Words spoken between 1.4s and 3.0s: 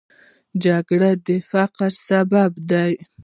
فقر سبب ده